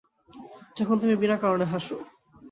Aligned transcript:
যখন 0.77 0.95
তুমি 1.01 1.15
বিনা 1.15 1.37
কারনে 1.41 1.65
হাসো। 1.65 1.97